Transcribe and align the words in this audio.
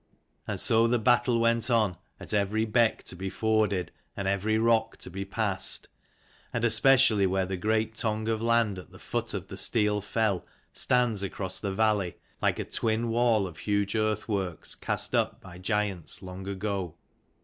And 0.47 0.59
so 0.59 0.87
the 0.87 0.97
battle 0.97 1.39
went 1.39 1.69
on, 1.69 1.95
at 2.19 2.33
every 2.33 2.65
beck 2.65 3.03
to 3.03 3.15
be 3.15 3.29
forded, 3.29 3.91
and 4.17 4.27
every 4.27 4.57
rock 4.57 4.97
to 4.97 5.11
be 5.11 5.25
passed: 5.25 5.87
and 6.51 6.65
especially 6.65 7.27
where 7.27 7.45
the 7.45 7.55
great 7.55 7.93
tongue 7.93 8.27
of 8.27 8.41
land 8.41 8.79
at 8.79 8.89
the 8.91 8.97
foot 8.97 9.35
of 9.35 9.47
Steel 9.59 10.01
fell 10.01 10.43
stands 10.73 11.21
across 11.21 11.59
the 11.59 11.71
valley, 11.71 12.15
like 12.41 12.57
a 12.57 12.63
twin 12.65 13.09
wall 13.09 13.45
of 13.45 13.59
huge 13.59 13.95
earth 13.95 14.27
works 14.27 14.73
cast 14.73 15.13
up 15.13 15.39
by 15.39 15.59
giants 15.59 16.23
long 16.23 16.47
ago. 16.47 16.95